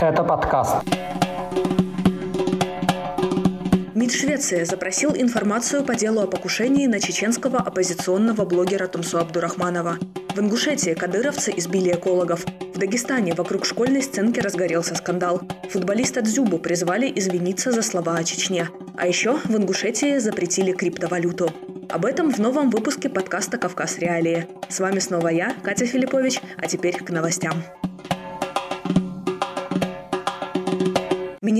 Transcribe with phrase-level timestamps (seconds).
[0.00, 0.76] Это подкаст.
[3.94, 9.98] МИД Швеции запросил информацию по делу о покушении на чеченского оппозиционного блогера Тумсу Абдурахманова.
[10.34, 12.46] В Ингушетии кадыровцы избили экологов.
[12.74, 15.42] В Дагестане вокруг школьной сценки разгорелся скандал.
[15.68, 18.70] Футболиста Дзюбу призвали извиниться за слова о Чечне.
[18.96, 21.52] А еще в Ингушетии запретили криптовалюту.
[21.90, 24.46] Об этом в новом выпуске подкаста «Кавказ Реалии».
[24.70, 27.62] С вами снова я, Катя Филиппович, а теперь к новостям.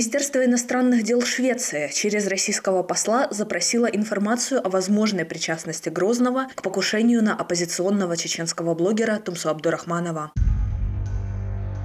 [0.00, 7.22] Министерство иностранных дел Швеции через российского посла запросило информацию о возможной причастности Грозного к покушению
[7.22, 10.32] на оппозиционного чеченского блогера Тумсу Абдурахманова.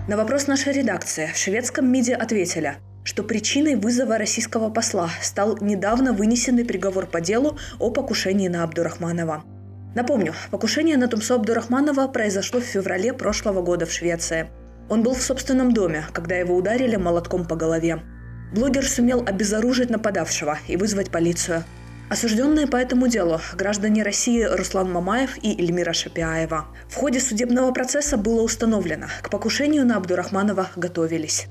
[0.08, 6.14] На вопрос нашей редакции в шведском МИДе ответили, что причиной вызова российского посла стал недавно
[6.14, 9.44] вынесенный приговор по делу о покушении на Абдурахманова.
[9.94, 14.48] Напомню, покушение на Тумсу Абдурахманова произошло в феврале прошлого года в Швеции–
[14.90, 18.02] он был в собственном доме, когда его ударили молотком по голове.
[18.54, 21.64] Блогер сумел обезоружить нападавшего и вызвать полицию.
[22.10, 26.68] Осужденные по этому делу– граждане России Руслан Мамаев и Эльмира Шапиаева.
[26.88, 31.48] В ходе судебного процесса было установлено, к покушению на Абдурахманова готовились.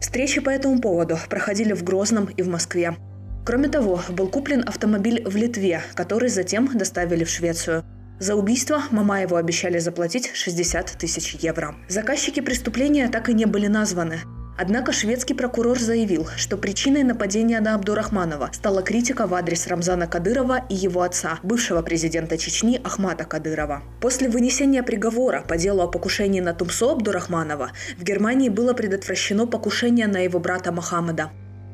[0.00, 2.96] Встречи по этому поводу проходили в Грозном и в Москве.
[3.44, 7.84] Кроме того, был куплен автомобиль в Литве, который затем доставили в Швецию–
[8.20, 11.74] за убийство Мамаеву обещали заплатить 60 тысяч евро.
[11.88, 14.20] Заказчики преступления так и не были названы.
[14.58, 20.66] Однако шведский прокурор заявил, что причиной нападения на Абдурахманова стала критика в адрес Рамзана Кадырова
[20.68, 23.82] и его отца, бывшего президента Чечни Ахмата Кадырова.
[24.02, 30.06] После вынесения приговора по делу о покушении на Тумсо Абдурахманова в Германии было предотвращено покушение
[30.06, 31.30] на его брата Мохаммеда.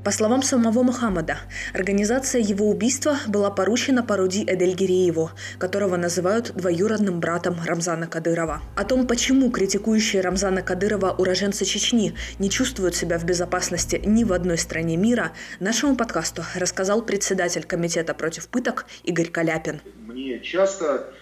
[0.07, 1.39] По словам самого Мухаммада,
[1.75, 8.63] организация его убийства была поручена Паруди Эдельгирееву, которого называют двоюродным братом Рамзана Кадырова.
[8.77, 14.33] О том, почему критикующие Рамзана Кадырова уроженцы Чечни не чувствуют себя в безопасности ни в
[14.33, 19.81] одной стране мира, нашему подкасту рассказал председатель Комитета против пыток Игорь Каляпин.
[20.07, 21.13] Мне часто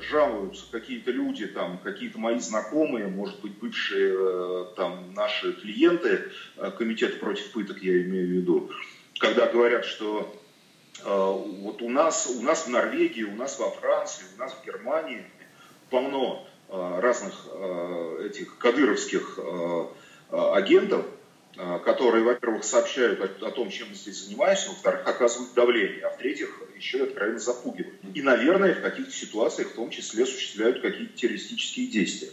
[0.00, 6.70] жалуются какие-то люди, там, какие-то мои знакомые, может быть, бывшие э, там, наши клиенты э,
[6.76, 8.70] комитета против пыток, я имею в виду,
[9.18, 10.40] когда говорят, что
[11.04, 15.26] вот у нас, у нас в Норвегии, у нас во Франции, у нас в Германии
[15.90, 17.46] полно разных
[18.24, 19.38] этих кадыровских
[20.30, 21.04] агентов,
[21.56, 26.62] которые, во-первых, сообщают о, о том, чем мы здесь занимаемся, во-вторых, оказывают давление, а в-третьих,
[26.76, 27.94] еще и откровенно запугивают.
[28.14, 32.30] И, наверное, в каких-то ситуациях в том числе осуществляют какие-то террористические действия.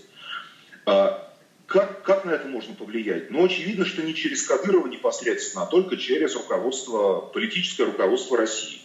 [0.86, 1.32] А,
[1.68, 3.32] как, как на это можно повлиять?
[3.32, 8.82] Ну, очевидно, что не через Кадырова непосредственно, а только через руководство, политическое руководство России.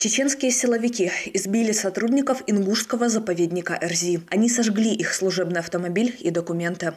[0.00, 4.22] Чеченские силовики избили сотрудников ингушского заповедника Эрзи.
[4.28, 6.94] Они сожгли их служебный автомобиль и документы.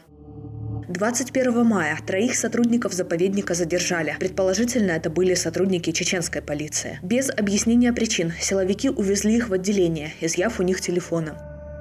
[0.92, 4.16] 21 мая троих сотрудников заповедника задержали.
[4.20, 7.00] Предположительно, это были сотрудники чеченской полиции.
[7.02, 11.32] Без объяснения причин силовики увезли их в отделение, изъяв у них телефоны.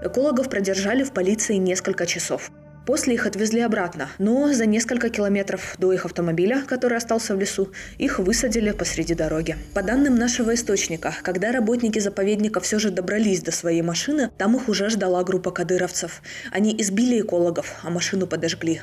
[0.04, 2.50] Экологов продержали в полиции несколько часов.
[2.86, 7.70] После их отвезли обратно, но за несколько километров до их автомобиля, который остался в лесу,
[7.98, 9.56] их высадили посреди дороги.
[9.74, 14.68] По данным нашего источника, когда работники заповедника все же добрались до своей машины, там их
[14.68, 16.22] уже ждала группа кадыровцев.
[16.50, 18.80] Они избили экологов, а машину подожгли.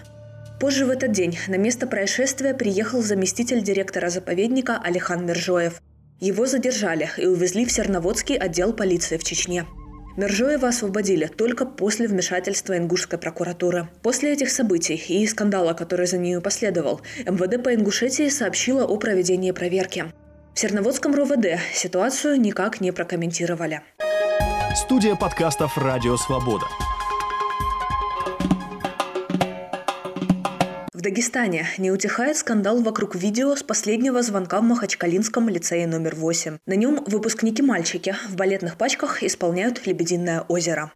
[0.60, 5.82] Позже в этот день на место происшествия приехал заместитель директора заповедника Алихан Мержоев.
[6.20, 9.66] Его задержали и увезли в Серноводский отдел полиции в Чечне.
[10.18, 13.88] Мержоева освободили только после вмешательства ингушской прокуратуры.
[14.02, 19.52] После этих событий и скандала, который за нею последовал, МВД по Ингушетии сообщила о проведении
[19.52, 20.06] проверки.
[20.56, 23.82] В Серноводском РОВД ситуацию никак не прокомментировали.
[24.76, 26.66] Студия подкастов «Радио Свобода».
[31.08, 36.58] Дагестане не утихает скандал вокруг видео с последнего звонка в Махачкалинском лицее номер 8.
[36.66, 40.92] На нем выпускники-мальчики в балетных пачках исполняют «Лебединое озеро».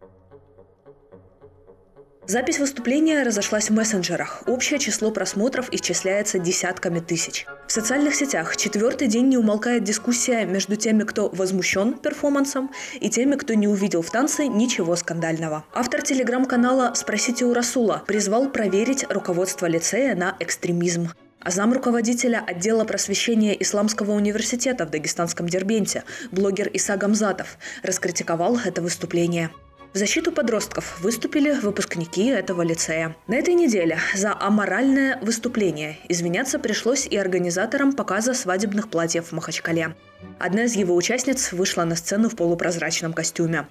[2.31, 4.43] Запись выступления разошлась в мессенджерах.
[4.45, 7.45] Общее число просмотров исчисляется десятками тысяч.
[7.67, 13.35] В социальных сетях четвертый день не умолкает дискуссия между теми, кто возмущен перформансом, и теми,
[13.35, 15.65] кто не увидел в танце ничего скандального.
[15.73, 21.09] Автор телеграм-канала «Спросите у Расула» призвал проверить руководство лицея на экстремизм.
[21.41, 28.81] А зам руководителя отдела просвещения Исламского университета в Дагестанском Дербенте, блогер Иса Гамзатов, раскритиковал это
[28.81, 29.49] выступление.
[29.93, 33.13] В защиту подростков выступили выпускники этого лицея.
[33.27, 39.97] На этой неделе за аморальное выступление извиняться пришлось и организаторам показа свадебных платьев в Махачкале.
[40.39, 43.67] Одна из его участниц вышла на сцену в полупрозрачном костюме.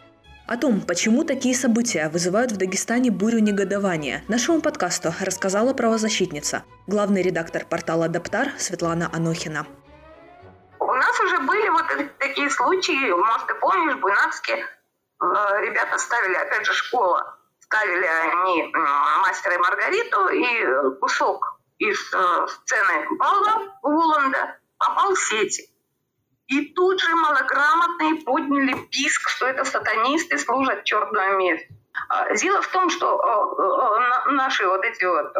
[0.46, 7.22] О том, почему такие события вызывают в Дагестане бурю негодования, нашему подкасту рассказала правозащитница, главный
[7.22, 9.66] редактор портала Адаптар Светлана Анохина.
[10.80, 11.84] У нас уже были вот
[12.18, 14.79] такие случаи, может, ты помнишь, в Буйнацке э,
[15.20, 18.72] ребята ставили, опять же, школа, ставили они
[19.22, 25.64] мастера и Маргариту, и кусок из э, сцены бала Воланда попал в сети.
[26.46, 31.66] И тут же малограмотные подняли писк, что это сатанисты служат черную месть.
[32.08, 35.32] А, дело в том, что э, наши вот эти вот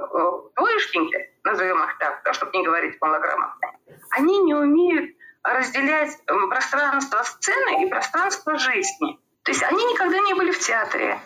[0.56, 3.78] двоечники, назовем их так, чтобы не говорить малограмотные,
[4.12, 6.16] они не умеют разделять
[6.48, 9.19] пространство сцены и пространство жизни.
[9.50, 11.20] То есть они никогда не были в театре.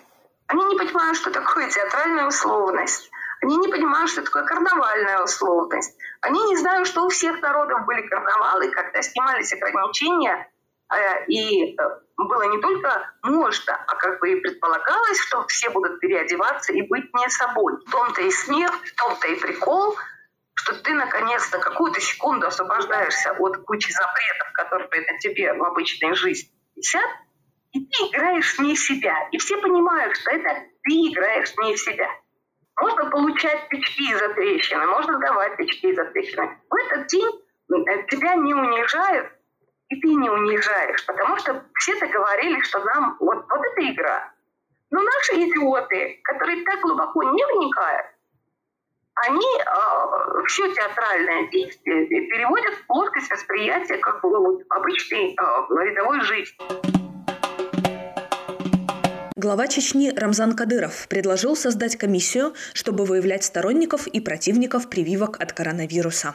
[0.47, 3.11] Они не понимают, что такое театральная условность.
[3.43, 5.95] Они не понимают, что такое карнавальная условность.
[6.23, 10.51] Они не знают, что у всех народов были карнавалы, когда снимались ограничения,
[10.91, 11.83] э, и э,
[12.17, 17.13] было не только можно, а как бы и предполагалось, что все будут переодеваться и быть
[17.13, 17.75] не собой.
[17.87, 19.99] В том-то и смех, в том-то и прикол,
[20.55, 26.51] что ты наконец-то какую-то секунду освобождаешься от кучи запретов, которые на тебе в обычной жизни
[26.75, 27.05] висят,
[27.75, 29.29] и ты играешь не себя.
[29.33, 32.09] И все понимают, что это ты играешь не себя.
[32.81, 36.59] Можно получать тычки за трещины, можно давать тычки за трещины.
[36.71, 39.33] В этот день э, тебя не унижают,
[39.89, 44.33] и ты не унижаешь, потому что все договорились, что нам вот, вот эта игра.
[44.91, 48.07] Но наши идиоты, которые так глубоко не вникают,
[49.27, 57.04] они э, все театральное действие переводят в плоскость восприятия как бы обычной э, рядовой жизни.
[59.45, 66.35] Глава Чечни Рамзан Кадыров предложил создать комиссию, чтобы выявлять сторонников и противников прививок от коронавируса.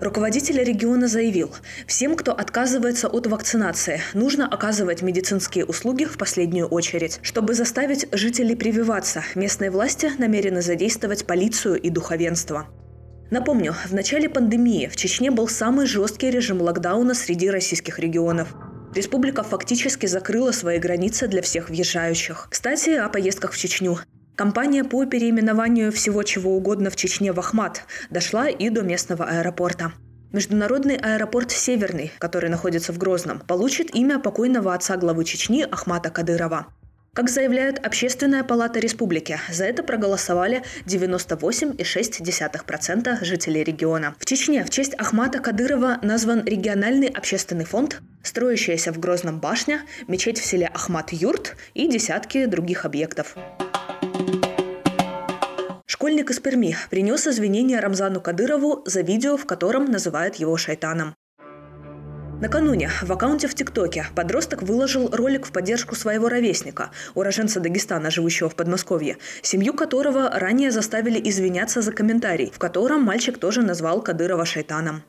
[0.00, 1.52] Руководитель региона заявил,
[1.88, 7.18] всем, кто отказывается от вакцинации, нужно оказывать медицинские услуги в последнюю очередь.
[7.22, 12.68] Чтобы заставить жителей прививаться, местные власти намерены задействовать полицию и духовенство.
[13.32, 18.54] Напомню, в начале пандемии в Чечне был самый жесткий режим локдауна среди российских регионов.
[18.94, 22.46] Республика фактически закрыла свои границы для всех въезжающих.
[22.48, 23.98] Кстати, о поездках в Чечню.
[24.36, 29.92] Компания по переименованию всего чего угодно в Чечне в Ахмат дошла и до местного аэропорта.
[30.32, 36.66] Международный аэропорт «Северный», который находится в Грозном, получит имя покойного отца главы Чечни Ахмата Кадырова.
[37.14, 44.16] Как заявляет Общественная палата республики, за это проголосовали 98,6% жителей региона.
[44.18, 50.40] В Чечне в честь Ахмата Кадырова назван региональный общественный фонд, строящаяся в Грозном башня, мечеть
[50.40, 53.36] в селе Ахмат-Юрт и десятки других объектов.
[55.86, 61.14] Школьник из Перми принес извинения Рамзану Кадырову за видео, в котором называет его шайтаном.
[62.44, 68.50] Накануне в аккаунте в ТикТоке подросток выложил ролик в поддержку своего ровесника, уроженца Дагестана, живущего
[68.50, 74.44] в Подмосковье, семью которого ранее заставили извиняться за комментарий, в котором мальчик тоже назвал Кадырова
[74.44, 75.04] шайтаном.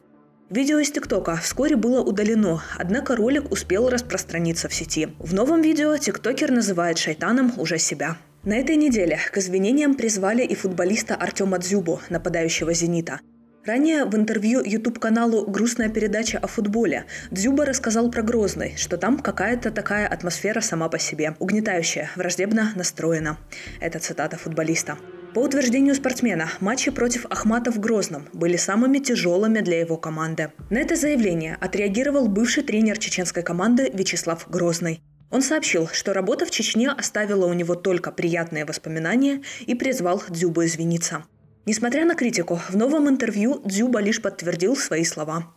[0.50, 5.10] Видео из ТикТока вскоре было удалено, однако ролик успел распространиться в сети.
[5.20, 8.16] В новом видео тиктокер называет шайтаном уже себя.
[8.46, 13.20] На этой неделе к извинениям призвали и футболиста Артема Дзюбу, нападающего «Зенита».
[13.66, 19.72] Ранее в интервью YouTube-каналу «Грустная передача о футболе» Дзюба рассказал про Грозный, что там какая-то
[19.72, 23.40] такая атмосфера сама по себе, угнетающая, враждебно настроена.
[23.80, 25.00] Это цитата футболиста.
[25.34, 30.52] По утверждению спортсмена, матчи против Ахмата в Грозном были самыми тяжелыми для его команды.
[30.70, 35.02] На это заявление отреагировал бывший тренер чеченской команды Вячеслав Грозный.
[35.32, 40.64] Он сообщил, что работа в Чечне оставила у него только приятные воспоминания и призвал Дзюбу
[40.64, 41.26] извиниться.
[41.68, 45.52] Несмотря на критику, в новом интервью Дзюба лишь подтвердил свои слова.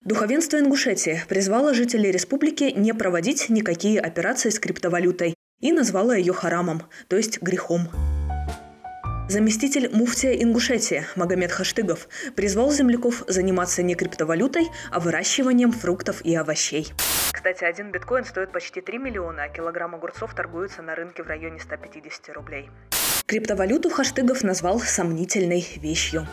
[0.00, 6.82] Духовенство Ингушетии призвало жителей республики не проводить никакие операции с криптовалютой и назвало ее харамом,
[7.06, 7.88] то есть грехом.
[9.28, 16.92] Заместитель муфтия Ингушетии Магомед Хаштыгов призвал земляков заниматься не криптовалютой, а выращиванием фруктов и овощей.
[17.32, 21.60] Кстати, один биткоин стоит почти 3 миллиона, а килограмм огурцов торгуется на рынке в районе
[21.60, 22.68] 150 рублей.
[23.30, 26.26] Криптовалюту Хаштыгов назвал сомнительной вещью.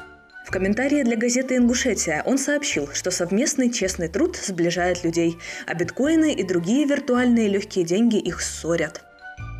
[0.47, 5.37] В комментарии для газеты «Ингушетия» он сообщил, что совместный честный труд сближает людей,
[5.67, 9.03] а биткоины и другие виртуальные легкие деньги их ссорят.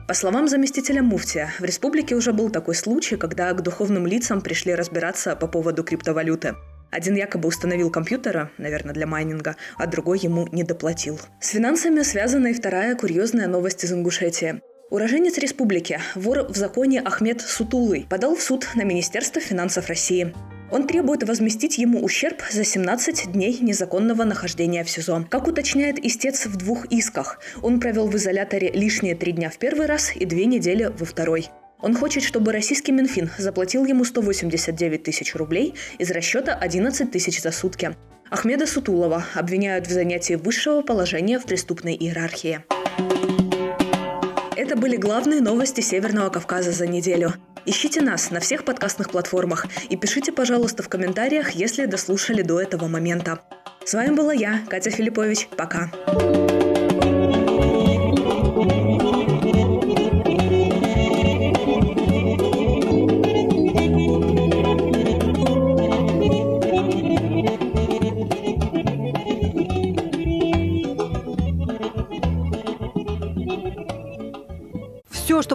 [0.08, 4.74] По словам заместителя Муфтия, в республике уже был такой случай, когда к духовным лицам пришли
[4.74, 6.56] разбираться по поводу криптовалюты.
[6.89, 11.20] Один якобы установил компьютера, наверное, для майнинга, а другой ему не доплатил.
[11.39, 14.60] С финансами связана и вторая курьезная новость из Ингушетии.
[14.89, 20.34] Уроженец республики, вор в законе Ахмед Сутулый, подал в суд на Министерство финансов России.
[20.72, 25.25] Он требует возместить ему ущерб за 17 дней незаконного нахождения в СИЗО.
[25.29, 29.88] Как уточняет истец в двух исках, он провел в изоляторе лишние три дня в первый
[29.88, 31.48] раз и две недели во второй.
[31.82, 37.51] Он хочет, чтобы российский Минфин заплатил ему 189 тысяч рублей из расчета 11 тысяч за
[37.51, 37.94] сутки.
[38.29, 42.62] Ахмеда Сутулова обвиняют в занятии высшего положения в преступной иерархии.
[44.67, 47.33] Это были главные новости Северного Кавказа за неделю.
[47.65, 52.89] Ищите нас на всех подкастных платформах и пишите, пожалуйста, в комментариях, если дослушали до этого
[52.89, 53.39] момента.
[53.86, 55.47] С вами была я, Катя Филиппович.
[55.55, 55.89] Пока.
[56.05, 56.47] Все,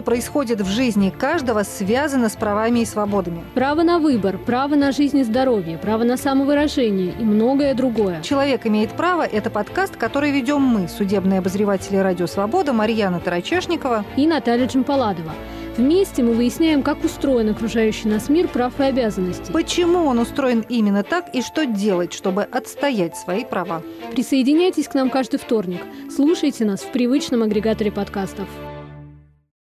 [0.03, 3.43] происходит в жизни каждого, связано с правами и свободами.
[3.53, 8.21] Право на выбор, право на жизнь и здоровье, право на самовыражение и многое другое.
[8.21, 14.27] «Человек имеет право»– это подкаст, который ведем мы, судебные обозреватели «Радио Свобода» Марьяна Тарачешникова и
[14.27, 15.31] Наталья Джампаладова.
[15.77, 19.51] Вместе мы выясняем, как устроен окружающий нас мир прав и обязанностей.
[19.51, 23.81] Почему он устроен именно так и что делать, чтобы отстоять свои права.
[24.11, 25.81] Присоединяйтесь к нам каждый вторник.
[26.15, 28.47] Слушайте нас в привычном агрегаторе подкастов.